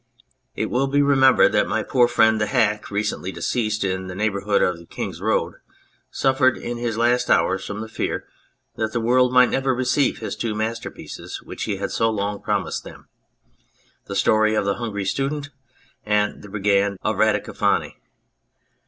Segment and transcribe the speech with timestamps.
[0.55, 4.63] It will be remembered that my poor friend the Hack, recently deceased in the neighbourhood
[4.63, 5.57] of the King's road,
[6.09, 8.27] suffered in his last hours from the fear
[8.77, 12.41] that the world might never receive his two master pieces which he had so long
[12.41, 13.09] promised them,
[14.05, 15.51] "The Story of the Hungry Student"
[16.03, 17.97] and "The Brigand of Radicofani."